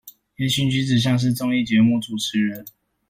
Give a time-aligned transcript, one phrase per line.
[0.37, 2.65] 言行舉止像是綜藝節目主持人